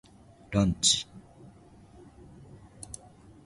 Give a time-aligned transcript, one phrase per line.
[0.49, 1.05] ランチ